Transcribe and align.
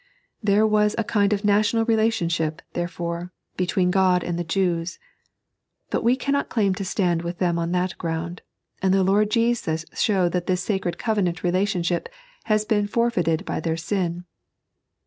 There 0.41 0.65
was 0.65 0.95
a 0.97 1.03
kind 1.03 1.31
of 1.31 1.45
national 1.45 1.85
relationship, 1.85 2.63
therefore, 2.73 3.31
between 3.55 3.89
Ood 3.95 4.23
and 4.23 4.39
the 4.39 4.43
Jews. 4.43 4.97
But 5.91 6.03
we 6.03 6.15
cannot 6.15 6.49
claim 6.49 6.73
to 6.73 6.83
stand 6.83 7.21
with 7.21 7.37
them 7.37 7.59
on 7.59 7.71
that 7.73 7.99
ground, 7.99 8.41
and 8.81 8.95
the 8.95 9.03
Lord 9.03 9.29
Jesus 9.29 9.85
showed 9.93 10.31
that 10.31 10.47
this 10.47 10.63
sacred 10.63 10.97
covenant 10.97 11.43
relaticmship 11.43 12.07
has 12.45 12.65
been 12.65 12.87
forfeited 12.87 13.45
by 13.45 13.59
their 13.59 13.77
sin. 13.77 14.25